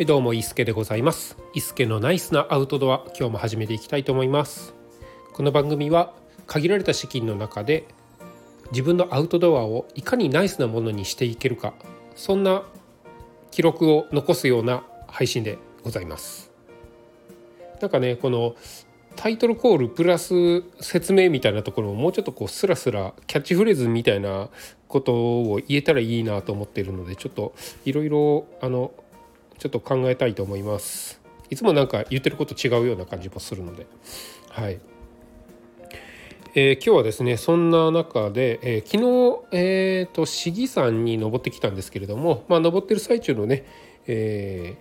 [0.00, 1.36] はいどうも伊助でございます。
[1.52, 4.72] 伊助のナイスなアウトドア今日も始めていきたいと思います。
[5.34, 6.14] この番組は
[6.46, 7.86] 限られた資金の中で
[8.70, 11.74] 自分のアウトドアをいかにナイスなものにしていけるか
[12.16, 12.62] そんな
[13.50, 16.50] 記録を残すような配信でございます。
[17.82, 18.54] なんかねこの
[19.16, 24.48] タイトルコールプラス説明みたいなところをもうちょっとこうスラスラキャッチフレーズみたいな
[24.88, 27.52] ことを言えたらいいなと思っているのでちょっと
[27.84, 28.92] いろいろあの
[29.60, 31.20] ちょっと考えたいと思います。
[31.50, 33.86] いつもなんか言ってること違うような感じもするので。
[34.48, 34.80] はい、
[36.54, 43.66] えー、今日はですねそんな中で、えー、昨日え、ー、と市議山に登ってきたんですけれどもまあ登ってる最中のね、
[44.06, 44.76] え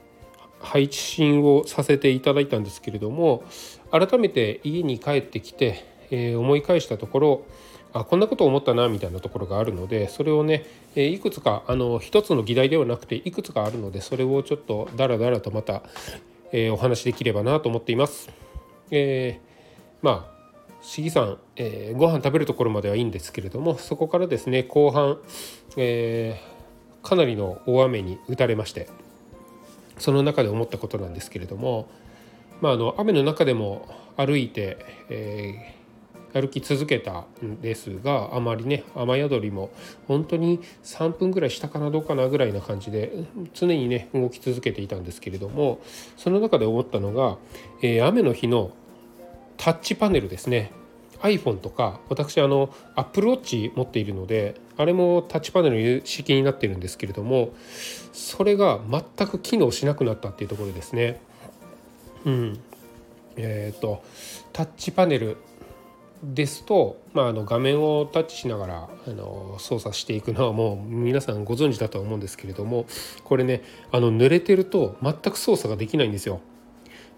[0.62, 3.44] ー、配信をさせていただいたんですけれども
[3.92, 7.46] 改めて家に帰ってきて、え思い返したところ
[7.92, 15.82] あこんなこと思ったなみたいなところがあるのでそれをねいくつかあの一つの議題ではなくていくつかあるのでそれをちょっとダラダラとまた、
[16.52, 18.30] えー、お話できればなと思っています。
[18.92, 20.40] えー、まあ
[20.82, 25.18] 市議さん、えー、ご飯食べるところまではいいんですけれどもそこからですね後半、
[25.76, 28.88] えー、かなりの大雨に打たれまして
[29.98, 31.90] その中で思ったことなんですけれども、
[32.62, 34.78] まあ、あの雨の中でも歩いて、
[35.10, 35.79] えー
[36.34, 39.72] 歩き続けたんですがあまりね雨宿りも
[40.08, 43.12] 本当に3分ぐらいしたかなどうかなぐらいな感じで
[43.54, 45.80] 常にね動き続けていたんですけれども
[46.18, 47.38] その中で思ったのが、
[47.82, 48.72] えー、雨の日の
[49.58, 50.72] タッチパネルですね
[51.22, 57.54] iPhone とか私あの Apple Watch 持っているのであれもタッチパネル式になってるんですけれども
[58.14, 61.20] それが全く機能しなくなったっていうところですね。
[62.26, 62.60] うん
[63.36, 64.04] えーと
[64.54, 65.38] タッチパネル
[66.24, 72.86] ですと、まあ、あの画面をタッチしながらあの操作していくのはもう皆さんご存知だと思うんですけれども
[73.24, 76.42] これねあの濡れてると全く操作ができないんですよ。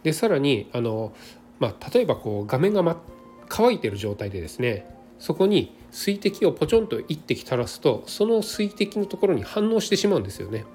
[0.03, 1.14] でさらにあの、
[1.59, 3.02] まあ、例えばこう画面が、ま、
[3.50, 4.86] 乾いてる状態でですね
[5.20, 10.66] そこに水滴をポチョンと一滴垂らすとその水滴のところに反応してしまうんですよね。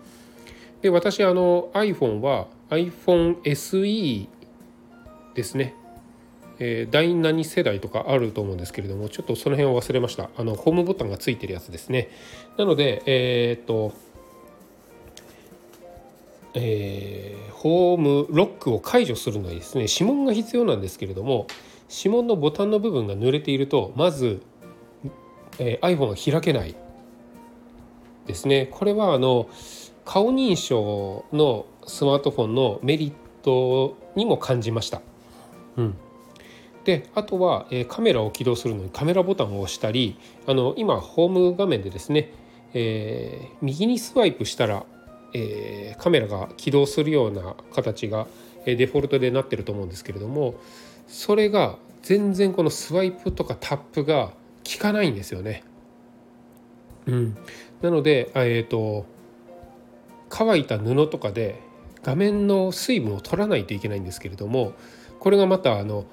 [0.83, 4.29] で私あの iPhone は iPhone SE
[5.35, 5.75] ですね
[6.59, 10.31] えー、第何世代とかあると思うんですけれどもちょっとその辺を忘れました。
[10.37, 12.09] あのホームボタンがついてるやつですね。
[12.57, 13.93] なのでえー、っと
[16.59, 21.47] えー、ホームロックを解除するのにですね指紋が必要なんですけれども
[21.95, 24.41] 指紋のボタンの部分が濡れているとまず、
[25.59, 26.75] えー、iPhone が開けない
[28.27, 28.69] ですね。
[28.71, 29.49] これはあの
[30.05, 33.13] 顔認証のスマートフォンのメリッ
[33.43, 35.03] トにも感じました。
[35.77, 35.95] うん。
[36.87, 40.17] であとは、えカメラを起動するのにカメラボタンを押したり
[40.47, 42.33] あの今ホーム画面でですね、
[42.75, 44.85] えー、右にスワイプしたら、
[45.35, 48.29] えー、カメラが起動するような形が、
[48.67, 50.55] えデフォルトでなってると思うんですけれども
[51.09, 54.31] それが全然このスワイプとかタップが
[54.65, 55.65] 効かないんですよね。
[57.07, 57.37] うん、
[57.83, 59.07] なので、えーと
[60.29, 61.61] 乾いた布とかで
[62.03, 64.75] 画面の水分を取らないといけないんですけれども
[65.21, 66.05] これがまたあの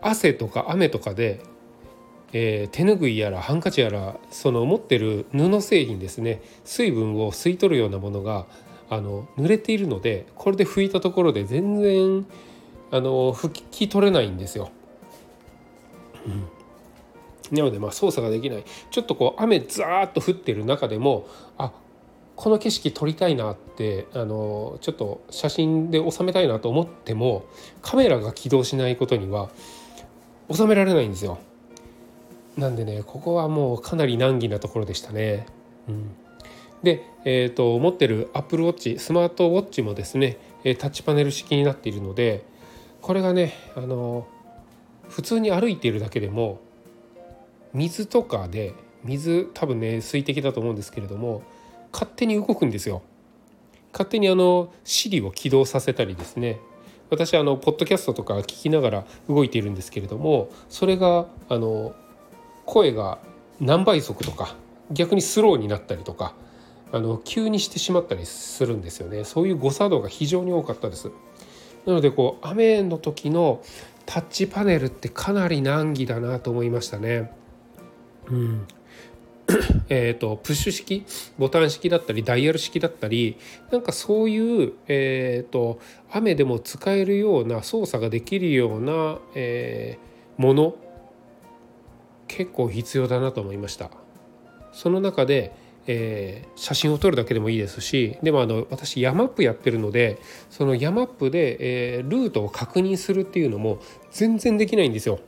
[0.00, 1.40] 汗とか雨とかで、
[2.32, 6.42] えー、手ぬぐいやらハンカチやらその持ってる布製品ですね。
[6.64, 8.46] 水分を吸い取るようなものが
[8.90, 12.26] あの濡れているのでこれで拭いたところで全然
[12.90, 14.70] あの拭き取れないんですよ。
[16.26, 18.64] うん、なのでまあ操作ができない。
[18.90, 21.26] ちょっとこう雨ザーッと降ってる中でも
[21.56, 21.72] あ
[22.38, 27.44] この景色撮りたいなってあのちょっと写真で収めたいなと思っても
[27.82, 29.50] カメラが起動しないことには
[30.52, 31.38] 収められないんですよ。
[32.56, 35.46] なんでねここはもうかなり難儀なところでしたね。
[35.88, 36.10] うん、
[36.82, 40.38] で、えーと、持ってる Apple Watch スマートウォッチもですね
[40.78, 42.44] タッチパネル式になっているので
[43.00, 44.26] これがねあの
[45.08, 46.60] 普通に歩いているだけでも
[47.72, 48.74] 水とかで
[49.04, 51.42] 水多分ね水滴だと思うんですけれども
[51.92, 53.02] 勝手に動くんですよ。
[53.92, 56.60] 勝手にあの Siri を起動させたりですね
[57.10, 61.94] 私あのポッドキャストとか聞きながら動いているんですけれどもそれがあの
[62.66, 63.18] 声が
[63.60, 64.56] 何倍速とか
[64.90, 66.34] 逆にスローになったりとか
[66.92, 69.24] あの急にしてしまったりするんですよね。
[69.24, 71.10] そういう誤作動が非常に多かったです。
[71.84, 73.62] なのでこう雨の時の
[74.06, 77.30] タッチパネルってかなり難儀だなと思いましたね。
[78.28, 78.66] うん。
[79.88, 81.04] えとプッシュ式？
[81.38, 83.38] ボタン式だったりダイヤル式だったり
[83.70, 85.80] なんかそういう、えーと、
[86.10, 90.74] 雨でも使えるような操作ができるような、えー、もの
[92.26, 93.90] 結構必要だなと思いました。
[94.72, 95.52] その中で、
[95.86, 100.18] えー、写真を撮るだけでもいいですしでもあの私ヤマップやってるので
[100.50, 103.80] そのヤマップで、えー、ルートを確認するっていうのも
[104.12, 105.18] 全然できないんですよ。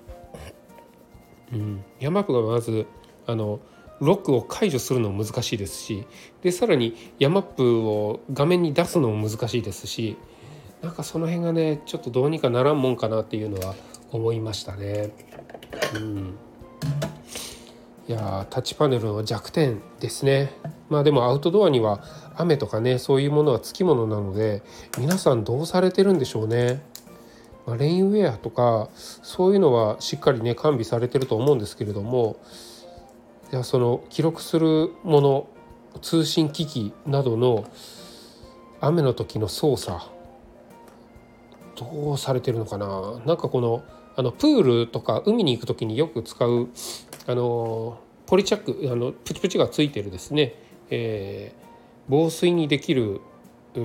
[1.53, 2.87] うん、ヤマップがまず
[3.27, 3.61] あの
[4.01, 6.07] ロックを解除するのも難しいですし
[6.43, 10.17] でさらにヤマップを画面に出すのも難しいですし
[10.83, 13.75] なんかその辺がねちょっとどうにかならんもんかなっていうのは
[14.11, 15.11] 思いましたね。
[15.95, 16.35] うん、
[18.09, 20.53] いやタッチパネルの弱点ですね。
[20.89, 22.03] まあでもアウトドアには
[22.35, 24.63] 雨とかねそういうものはつきものなので
[24.99, 26.83] 皆さんどうされてるんでしょうね。
[27.67, 32.37] まあ、レインウェアとかそういうのはしっかりね完備されてると思うんですけれども
[33.53, 35.49] いやその記録するもの
[36.03, 37.69] 通信機器などの
[38.81, 40.01] 雨の時の操作
[41.75, 43.21] どうされてるのかな？
[43.27, 43.83] なんかこの
[44.15, 46.69] あのプールとか海に行く時によく使う
[47.27, 50.55] あのポリチャックあのプチプチがついてるですね、
[50.91, 51.67] えー、
[52.09, 53.21] 防水にできる
[53.75, 53.81] ケ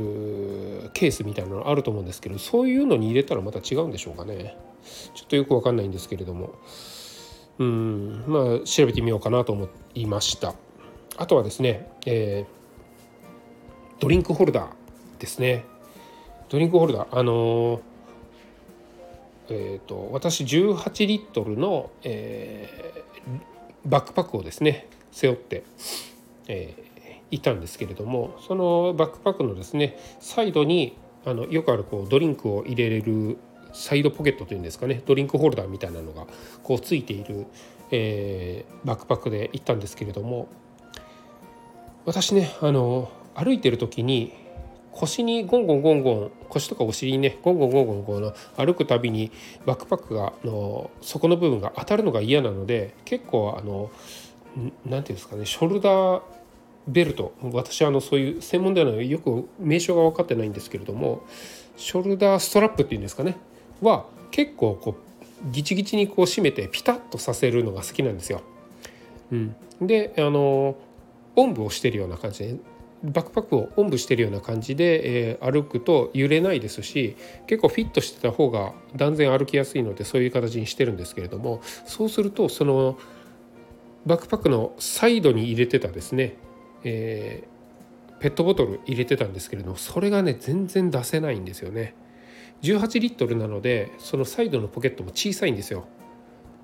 [1.07, 4.55] ースみたいなのあると思うんですけどそういうのに入れたらまた違うんでしょうかね。
[5.15, 6.53] ちょっとよく分かんないんですけれども。
[7.59, 8.23] うん。
[8.27, 10.53] まあ調べてみようかなと思いました。
[11.17, 15.65] あとはですね、えー、ドリンクホルダーですね。
[16.49, 17.81] ドリンクホルダーあのー、
[19.49, 25.63] えーと、私18リットルの、えー、バックパックをですね背負って、
[26.47, 33.37] えー、いたんですけれどもそのバックパックのですねサイドにあのよくあるこうドリンクを入れれる
[33.75, 36.25] サイドポケットというんですかねドリンクホルダーみたいなのが
[36.63, 37.45] こうついている、
[37.91, 40.47] えー、バックパックで行ったんですけれども
[42.05, 44.33] 私ねあの歩いてる時に
[44.91, 49.29] 腰にゴンゴンゴンゴン腰とかお尻にねゴンゴンゴンゴンこの歩くたびに
[49.65, 53.91] バックパックがの底の部分が当たるのが嫌なので結構あの
[54.55, 56.21] 何て言うんですかねショルダー
[56.87, 61.25] ベルト私はあのそういう専門ではないよく名称が分かってないんですけれども
[61.75, 63.35] ショルダーストラップっていうんですかね
[63.81, 64.97] は結構こ
[65.45, 68.41] うギチギチにこう締めてピタッとさせるのが好きなんですよ。
[69.31, 70.75] うん、であの
[71.35, 72.55] おんぶをしてるような感じで
[73.03, 82.97] バックパックをおんぶしてるような感じで、えー、歩くと揺れないですし結構フィットしてた方が断然歩きやすいのでそういう形にしてるんですけれどもそうするとその
[84.05, 86.35] バックパックのサイドに入れてたですね、
[86.83, 91.95] えー、ペットボトル入れてたんですけれどもそれがね全然出せないんですよね。
[92.61, 95.85] 18リットルなのでそのサイドのポケットも小さいんですよ。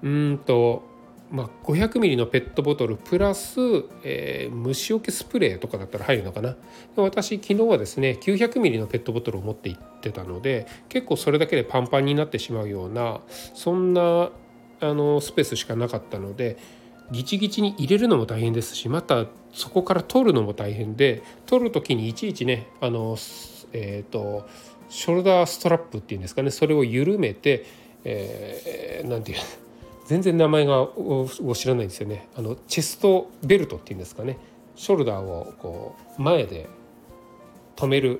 [0.03, 0.89] うんと
[1.31, 3.57] まあ、500ミリのペットボトルプラス、
[4.03, 6.57] えー、虫除けスプレーとかだったら入るのかな
[6.97, 13.21] 私昨日はですね900ミリのペットボトルを持って行ってたので結構それだけでパンパンになってしまうような
[13.53, 14.29] そんな
[14.81, 16.57] あのスペースしかなかったので
[17.11, 23.15] ギチギチに入れるのも大変ですしまたそこから取るのも大変で取る時にいちいちねあの
[23.73, 24.47] えっ、ー、と
[24.91, 26.51] ショルダーストラップっていうんですかね。
[26.51, 27.65] それを緩めて
[28.03, 29.45] 何、えー、て言う
[30.05, 32.27] 全然名前がを知らないんですよね。
[32.35, 34.37] あのチェストベルトっていうんですかね。
[34.75, 36.67] ショルダーをこう前で
[37.77, 38.19] 止める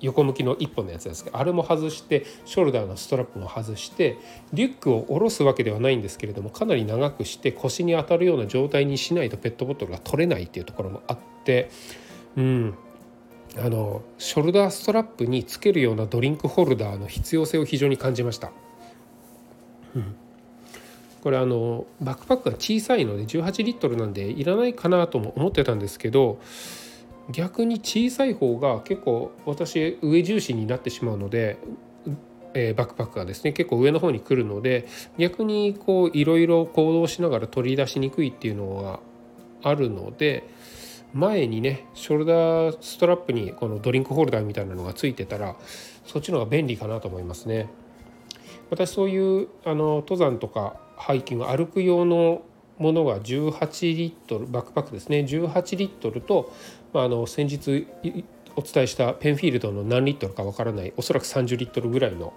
[0.00, 4.18] 横向きの1本のやつですけどあれも外してショルダーのストラップも外して
[4.52, 11.70] リュックを下ろすわけではないんですけれどもかなり長くして腰に当たるような状態にしないとペットボトルが取れないっていうところもあって
[12.36, 12.74] うん。
[13.58, 18.50] あのショルダーストラップにつけるようなドリンクホルダーの必要性を非常に感じました。
[19.94, 20.16] うん
[21.22, 26.40] これあのバックパックが小さいので18リットルなんでいらないかなとも思ってたんですけど
[27.30, 31.58] 逆に小さい方が結構私上重視になってしまうので、
[32.54, 38.98] えー、バックパックがですね結構上の方に来るので逆にこういろいろ行動しながら取り出しにくいっていうのが
[39.62, 40.42] あるので
[41.14, 45.56] 前にねショルダーストラップにこのドリンクホルダーみたいなのがついてたら
[46.06, 47.68] そっちの方が便利かなと思いますね。
[48.70, 52.42] 私そういうあの登山とかハイキング歩く用の
[52.78, 56.52] ものが18リットルバックパックですね18リットルと、
[56.94, 57.86] まあ、あの先日
[58.56, 62.32] お伝えしたペンフィールドの何リットルかわからないおそらく30リットルぐらいの、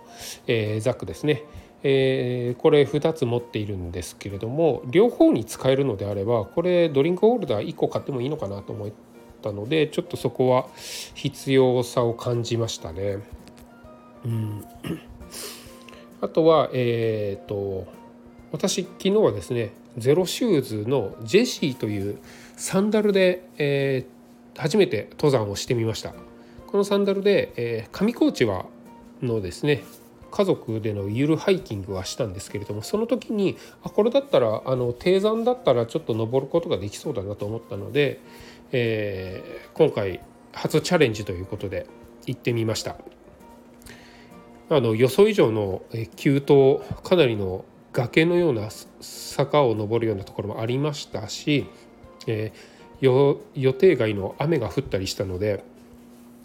[0.48, 1.44] えー、ザックですね、
[1.88, 8.92] えー、これ2つ持っているんですけれども両方に使えるのであればこれドリンクホルダー1個買ってもいいのかなと思っ
[9.44, 10.68] たのでちょっとそこは
[11.13, 13.20] 必要さを感じましたね。
[14.25, 14.65] うん
[16.22, 17.86] あとはえっ、ー、と
[18.51, 22.18] 私昨日はですねゼロシューズのジェシーという
[22.58, 26.15] サンダルで、えー、初めて登山をしてみました
[26.65, 28.65] このサンダルで、え、上高地は
[29.22, 29.84] のですね
[30.36, 38.20] 家族でのゆるハイキングはしたんですけれどもその時にあこれだったらあの低山だったらちょっと登ることができそうだなと思ったので、
[38.74, 40.20] えー、今回
[40.51, 41.88] 初チャレンジということで
[42.25, 42.98] 行ってみました。
[44.68, 45.84] あの予想以上の
[46.18, 47.63] 急登かなりの
[47.94, 51.65] 崖のような坂を登るようなところもありましたし、
[52.27, 55.63] えー、予定外の雨が降ったりしたので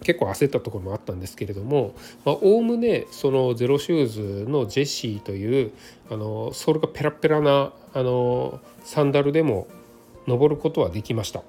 [0.03, 5.73] 結構焦ったところもあったんですけれどもおおむねそのゼロシューズのジェシーという
[6.11, 9.69] あのソールがペラペラなあのサンダルでも
[10.27, 11.43] 登ることはできました。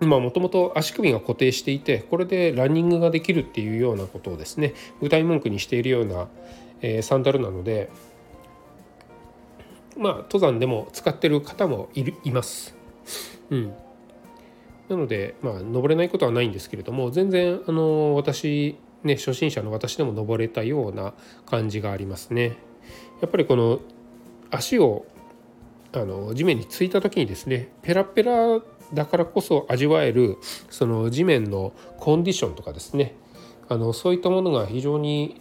[0.00, 6.28] もともと足首が固定していてこれでランニングができるっていうようなことをですね具体文句にしているような、
[6.82, 7.90] えー、サンダルなので
[9.96, 12.76] まあ登山でも使ってる方もいるいます。
[13.50, 13.74] うん、
[14.88, 21.14] なのでまあ登れないことはないんですけれども全然あの私ね初心者の私でも登れたような
[21.46, 22.56] 感じがありますね。
[23.20, 23.80] やっぱりこの
[24.50, 25.06] 足を
[25.92, 28.60] あの地面についた時にですねペラペラ
[28.92, 30.38] だからこそ味わえる
[30.70, 33.14] その地面のコンディションとかですね
[33.68, 35.40] あのそういったものが非常に、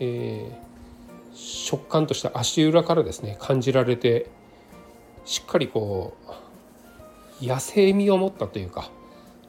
[0.00, 4.30] えー、食感とした足裏からですね感じられて
[5.24, 6.32] しっかりこう
[7.42, 8.90] 野生味を持ったというか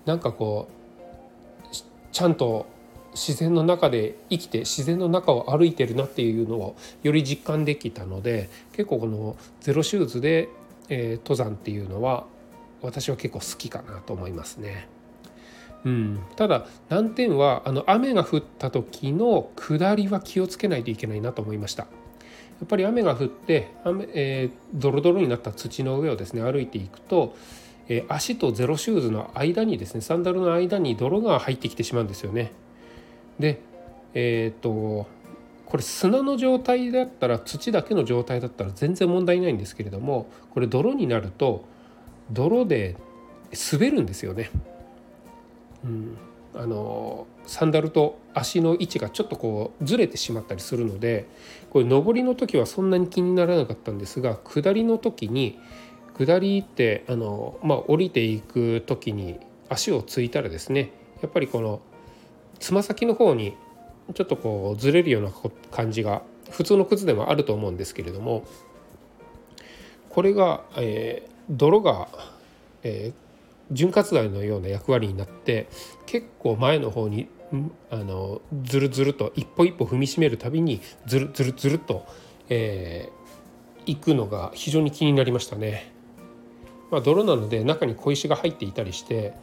[0.05, 1.75] なんかこう
[2.12, 2.67] ちゃんと
[3.13, 10.50] 自然の中で生きて自然の中を歩いてるなっていうのをより実感できたので結構このゼロシューズで、
[10.89, 12.25] えー、登山っていうのは
[12.81, 14.88] 私は結構好きかなと思いますね。
[15.86, 21.84] うん、ただ難点はあの雨が降った時の下りは気をつけないといけないなと思いました。
[21.84, 27.36] やっぱり雨が降って雨、えー、ドロドロになった土の上をですね歩いていくと、
[27.89, 32.51] え、足とゼロシューズの間にですねサンダルの間に泥が入ってきてしまうんですよね。
[33.39, 33.60] で
[34.13, 35.08] えっ、と
[35.65, 41.65] これ砂の状態だったら土だけの状態だったら全然問題ないんですけれどもこれ泥になると
[42.31, 42.96] 泥で
[43.72, 44.51] 滑るんですよね。
[45.84, 46.17] うん、
[46.53, 51.27] あのサンダルと足の位置がちょっとこうずれてしまったりするので
[51.69, 55.58] これ上りの時はそんなに気にならなかったんですが下りの時に
[56.19, 61.81] 下りってあの、まあ、降りていく時に足をついたらですねやっぱりこの
[62.59, 63.55] つま先の方に
[64.13, 65.31] ちょっとこうずれるような
[65.71, 68.43] 感じが普通の靴でもあると思うんですけれども
[70.09, 72.07] これが、えー、泥が、
[72.83, 75.69] えー、潤滑剤のような役割になって
[76.05, 77.29] 結構前の方に
[77.91, 82.05] あのずるずると一歩一歩踏みしめるたびにずるずるずると、
[82.49, 85.99] えー、行くのが非常に気になりましたね。
[86.91, 89.34] まあ、泥なので中に小石が入っていたりして、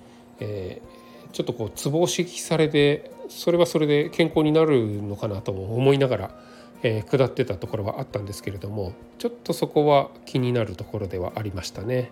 [0.40, 6.46] えー、ちょっとこうツボを刺激されてそれはそれで健康になるのかなと思いながら
[6.82, 12.10] えー、下ってたところはあったんですけれどもちょっとそこは気になるところではありましたね。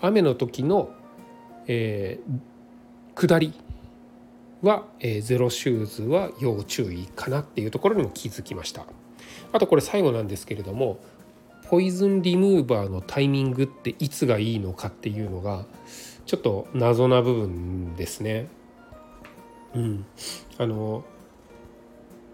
[0.00, 0.90] 雨の時の、
[1.68, 3.52] えー、下り
[4.62, 8.86] は、え、ゼロシューズは要注意かなっていうところにも気づきました。
[9.52, 10.98] あとこれ最後なんですけれども
[11.72, 15.64] ポイズンリムーバーのタイミングっていつがいいのかっていうのが
[16.26, 18.48] ちょっと謎な部分ですね。
[19.74, 20.04] うん、
[20.58, 21.02] あの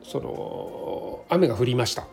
[0.02, 2.08] その雨が降りました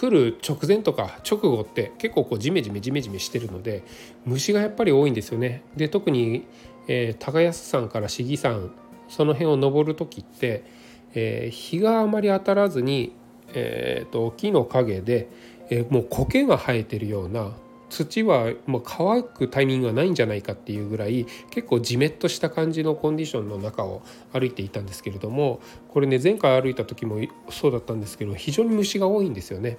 [0.00, 3.82] 降る直前とか直後って結構こうジメジメジメジメしてるので
[4.24, 5.64] 虫がやっぱり多いんですよね。
[5.76, 6.46] で特に、
[6.88, 8.74] えー、高安山から市議山
[9.10, 10.64] その辺を登る時って、
[11.12, 13.14] えー、日があまり当たらずに、
[13.52, 15.28] えーと木の陰で、
[15.70, 17.52] え、もう苔が生えてるような
[17.92, 24.02] 土はもう乾くタイミングがないんじゃないかっていうぐらい結構じめっとした感じのコンディションの中を
[24.32, 29.78] 歩いていたんですけれどもこれね前回歩いた時もそうだったんですけど非常に虫が多いんですよね。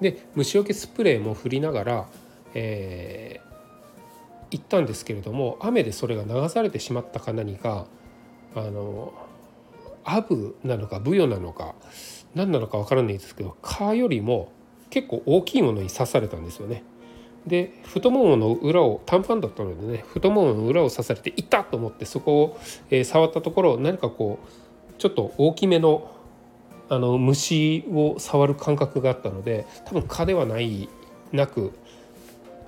[0.00, 2.08] で虫除けスプレーも振りながら、
[2.54, 7.86] えー、行ったんですけれども雨でそれが流されてしまったか何か
[8.54, 9.12] あの
[10.04, 11.74] アブなのかブヨなのか
[12.34, 14.52] 何なのか分からないですけど蚊よりも
[14.90, 16.82] 結構大きいものに刺されたんですよね。
[17.46, 26.16] で太ももの裏を短パンだったのでね太ももの裏を刺されていたと思ってそこを、えー、触ったところ何かこうちょっと大きめの
[26.90, 30.88] あの虫を触る感覚があったので多分蚊ではない
[31.32, 31.72] なく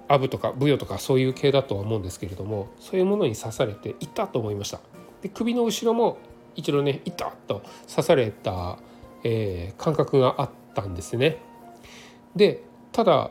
[0.06, 4.80] アブとかブヨとかそういう系だとは思うんですけれどもそういうものに刺されていたと思いました。
[5.22, 6.18] で首の後ろも
[6.54, 8.78] 一度ねいたと刺された、
[9.24, 11.38] えー、感覚があったんですね。
[12.36, 12.62] で
[12.92, 13.30] ただ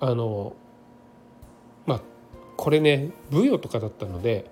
[0.00, 0.54] あの
[1.86, 2.00] まあ
[2.56, 4.50] これね舞踊とかだったので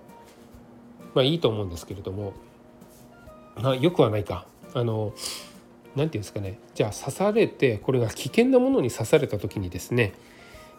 [1.15, 2.33] まあいいと思うんですけれども
[3.57, 4.47] まあよくはないか。
[4.75, 5.13] あの
[5.95, 6.59] 何て言うんですかね。
[6.75, 10.15] じゃあ刺されてこれが危険なものに刺された時にですね、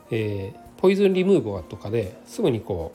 [0.09, 2.93] えー、ポイズンリムーバーとかですぐにこ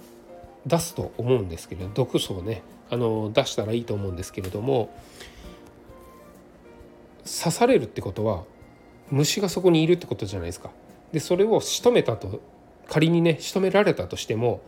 [0.67, 4.91] う出すと思うんですけれど毒素をねあの出したらいいと思うんですけれども
[7.25, 8.45] 刺されるってことは
[9.11, 10.71] 虫がそこにいるってことじゃないですか。
[11.13, 12.41] でそれを仕留めたと
[12.87, 14.61] 仮にね仕留められたとしても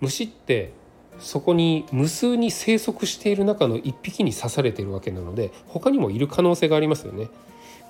[0.00, 0.72] 虫って
[1.18, 7.28] そこに無数に生息している中の1匹に刺されているわけなので他にもいる可能性がありますよね。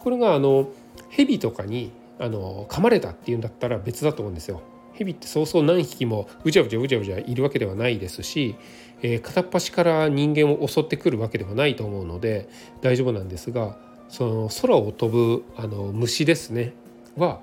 [0.02, 0.68] これがあの
[1.08, 4.60] 蛇とかにあの噛まれたっていうんだったら別だと思うんですよ。
[4.92, 8.54] 蛇ってそうそう何匹もうじゃうじゃうじゃうじゃいるわけではないですし、
[9.02, 12.48] えー、片っ端から人間を襲ってくるわけではないと思うので
[12.80, 13.76] 大丈夫なんですが
[14.08, 16.72] その空を飛ぶあの虫ですね
[17.16, 17.40] は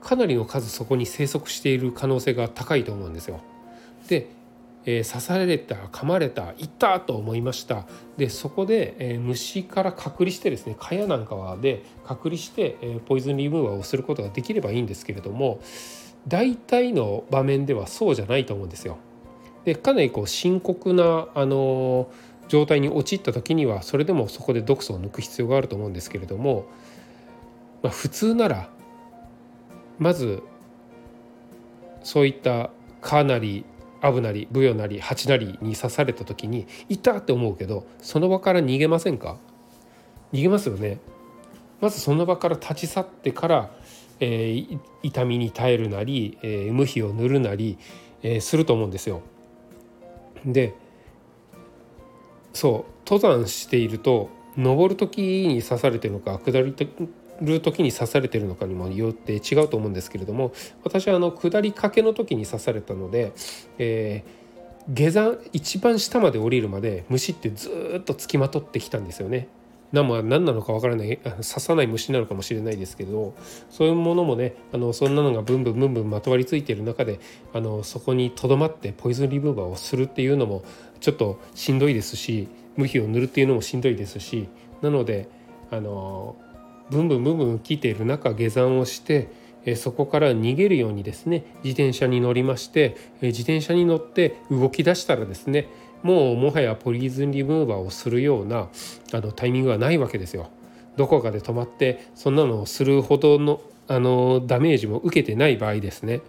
[0.00, 3.40] かなりの数そこに生息している可能性が高いと思うんですよ。
[4.08, 4.36] で
[4.86, 7.86] えー、刺された噛まれたいったと思いました
[8.16, 15.60] でそこで、えー、虫から隔離してですね蚊帳なんかはで隔離して、えー、ポイズンリムーバーをすることができればいいんですけれども
[16.28, 18.98] 大体の場面ではそうじゃないと思うんですよ。
[19.64, 22.08] でかなりこう深刻な、あの
[22.48, 26.66] 状態に陥った時にはそれでもそこで毒素を抜く必要があると思うんですけれども、
[27.82, 28.68] まあ、普通なら
[29.98, 30.42] まず
[32.02, 33.64] そういったかなり
[34.00, 39.38] アブなりブヨなりハチなりに刺された時に「いた!」って思うけどその場から逃げませんか？
[40.32, 40.98] 逃げますよね。
[41.80, 43.70] まずその場から立ち去ってから、
[44.20, 47.78] えー、痛みに耐えるなり、えー、無比を塗るなり、
[48.22, 49.22] えー、すると思うんですよ。
[50.44, 50.74] で
[52.56, 56.74] そう登山していると登る時に刺されてるのか下り
[57.42, 63.32] る時に刺されてるのかにもよって違うと思うんですけれども私はあの下りかけの時に刺されたので、
[63.78, 69.48] えー、下山一番下まで降りるまで虫ってずっとつきまとってきたんですよね。
[69.92, 73.34] 何も何なのかわからない刺さない虫なのかもしれないですけど
[73.70, 77.20] そういうものもねあのそんなのがブンブンブンブンまとわりついている中で
[77.52, 80.64] あのそこにとどまってポイズンリムーバーをするっていうのも
[81.00, 84.48] ちょっとしんどいですし無比を塗るっていうのもしんどいですし
[84.82, 85.28] なので
[85.70, 86.36] あの
[86.90, 89.28] ブンブンブンブン来ている中下山をして
[89.74, 95.68] そこから逃げるようにですね自転車に乗りまして自転車に乗って動き出したらですね
[96.02, 98.68] もうもはやポリーズンリムーバーをするような
[99.12, 100.50] あのタイミングはないわけですよ。
[100.96, 106.20] どこかで止まってそんなのをするほどのあのダメージも受けてない場合ですね、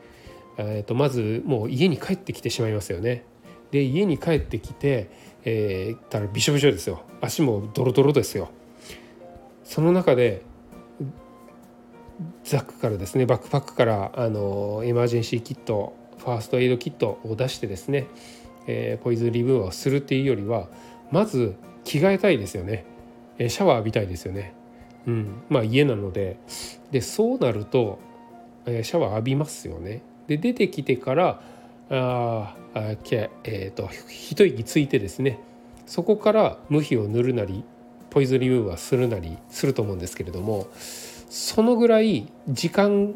[0.57, 3.23] えーと、まずもう家に帰ってきてしまいますよね。
[3.71, 5.09] で家に帰ってきて、
[5.43, 8.49] えー、たらびしょびしょですよ足もドロドロですよ。
[9.63, 10.43] その中で
[12.43, 18.07] ザックからですねバックパックからあのエマージェンシーキットファーストエイドキットを出してですね、
[18.67, 20.67] えー、ポイズンリムーをするっていうよりは
[21.11, 22.85] まず着替えたいですよね、
[23.39, 24.53] えシャワー浴びたいですよね、
[25.07, 26.37] うん、まあ家なので。
[26.91, 27.99] でそうなると、
[28.65, 30.01] えシャワー浴びますよね。
[30.27, 31.41] で出てきてから
[31.89, 35.39] ああけ、えーと一息ついてですね。
[35.87, 37.63] そこから無比を塗るなり
[38.09, 40.67] ポイズンリムーバーするなりすると思うんですけれども
[41.29, 43.15] そのぐらい時間、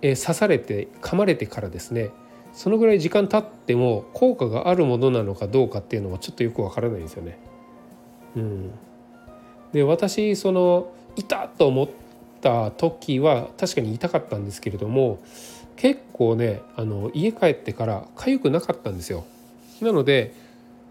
[0.00, 2.10] えー、刺されて噛まれてからですね
[2.54, 7.38] そのぐらい時間経っても効果があるものなのかどうかっていうのもちょっとよくわからないんですよね。
[8.36, 8.70] うん、
[9.72, 11.88] で私その痛と思っ
[12.40, 15.20] た時は確かに痛かったんですけれども
[15.76, 19.24] 結構ねあの家帰ってから痒くなかったんですよ。
[19.80, 20.32] なので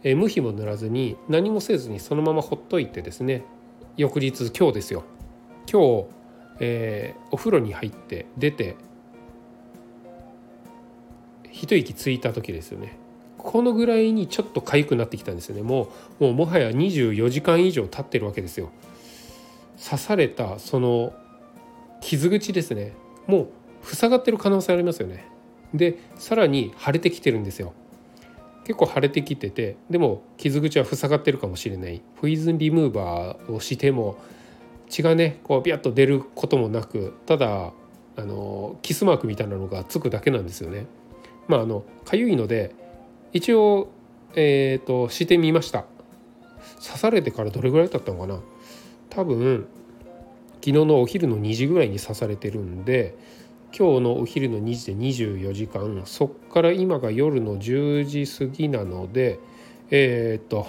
[0.04, 3.46] え無比も塗らずに何もせずにそのままほっといてですね
[3.96, 5.06] 翌日今日ですよ
[5.72, 6.06] 今日、
[6.60, 8.76] えー、お風呂に入って出て
[11.64, 12.98] 一息ついた時ですよね。
[13.38, 15.62] このぐらいにちょっと痒くなってきたんですよね。
[15.62, 18.70] もうもうもはや24時間以上経ってるわけですよ。
[19.82, 21.14] 刺されたその
[22.02, 22.92] 傷口ですね。
[23.28, 23.48] も
[23.82, 25.26] う塞がってる可能性ありますよね。
[25.74, 27.72] でさらに腫れてきてるんですよ。
[28.66, 32.02] 結構腫れてきててでも傷口は塞がってるかもしれない。
[32.20, 34.18] ポイズンリムーバーをしても
[34.90, 37.72] 血がねこうビャッと出ることもなくただ
[38.18, 40.88] あのキスマークみたいなのがつくだけなんですよね。
[41.48, 42.76] まああの痒いので
[43.32, 43.92] 一応
[44.36, 45.86] えっ、ー、としてみました。
[46.82, 48.40] 刺されてからどれぐらい経ったのかな。
[49.10, 49.68] 多分
[50.56, 53.16] 昨日のお昼の2時ぐらいに刺されてるんで
[53.78, 59.40] 今日のお昼の2時で24時間そっから今が夜の10時過ぎなので
[59.92, 60.66] えー、と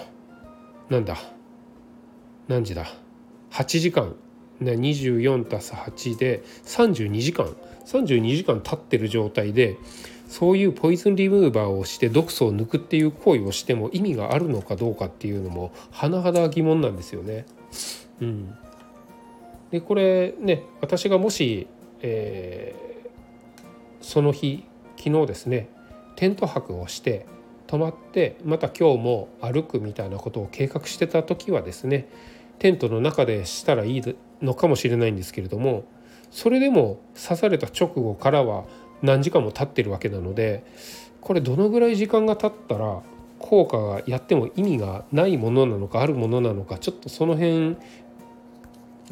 [0.89, 1.17] なんだ
[2.47, 2.85] 何時だ
[3.51, 4.15] 8時間、
[4.59, 7.55] 24たす8で32時間。
[7.85, 9.77] 32時間経ってる状態で
[10.27, 17.45] そういうポイズンリムーバーをして毒素を抜くっていう行為をしても意味があるのかどうかっていうのも甚だ疑問なんですよね。
[18.21, 18.55] うん、
[19.71, 21.67] でこれね私がもし、
[22.01, 24.63] えー、その日
[24.97, 25.69] 昨日ですね
[26.15, 27.25] テント泊をして
[27.67, 32.07] 泊まってまた今日も歩くみたいなことを計画してた時はですね
[32.59, 35.83] テントの中でしたらいいのかもしれないんですけれども
[36.31, 38.65] それでも刺された直後からは
[39.01, 40.63] 何時間も経ってるわけなので
[41.21, 43.01] これどのぐらい時間が経ったら
[43.39, 47.77] 効果がやっても意味がないものなのかあるものなのかちょっとその辺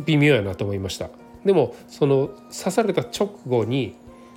[0.06, 1.10] 微妙やなと思いました。
[1.46, 3.96] でもその刺された直後に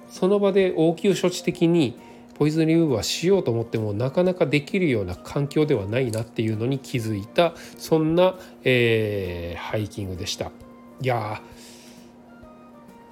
[0.09, 1.99] その場で応急処置的に
[2.35, 10.51] ポイズンリムーブはしようと思ってもなかなかできるような環境ではないなっていうのに気づいたそんな、えー、ハイキングでした。
[11.01, 11.43] いや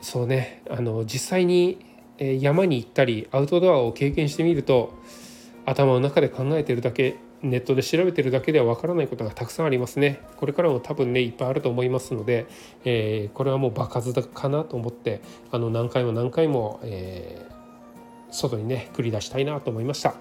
[0.01, 1.79] そうねあの実際に
[2.19, 4.95] 山に行ったりアウトドアを経験してみると
[5.67, 10.21] 頭の中で考えてるだけネットで調べてるだけではわからないことがたくさんありますね。
[10.37, 12.47] これからも多分ねいっぱいあると思いますので、
[12.85, 20.15] えー、これはもう場数だかなと思ってあの何回も何回も、えー、外にね繰り出したいなと思いました。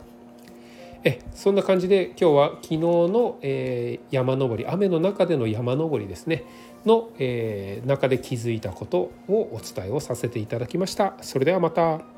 [1.06, 6.46] えそんな感じで今日は昨日の、えー、山登り雨の中での山登りですね
[6.86, 11.16] の、えー、中で気づいたことをお伝えをさせていただきました。
[11.22, 12.13] それではまた。